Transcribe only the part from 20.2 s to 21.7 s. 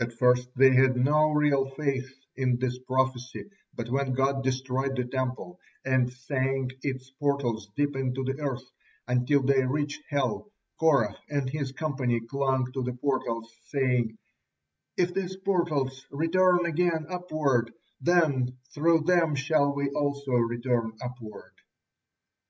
return upward."